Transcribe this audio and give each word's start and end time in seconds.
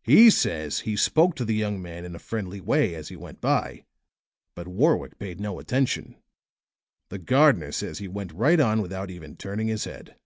He 0.00 0.30
says 0.30 0.80
he 0.80 0.96
spoke 0.96 1.36
to 1.36 1.44
the 1.44 1.54
young 1.54 1.82
man 1.82 2.06
in 2.06 2.14
a 2.16 2.18
friendly 2.18 2.58
way 2.58 2.94
as 2.94 3.10
he 3.10 3.16
went 3.16 3.42
by; 3.42 3.84
but 4.54 4.66
Warwick 4.66 5.18
paid 5.18 5.40
no 5.40 5.58
attention; 5.58 6.16
the 7.10 7.18
gardener 7.18 7.70
says 7.72 7.98
he 7.98 8.08
went 8.08 8.32
right 8.32 8.60
on 8.60 8.80
without 8.80 9.10
even 9.10 9.36
turning 9.36 9.68
his 9.68 9.84
head." 9.84 10.16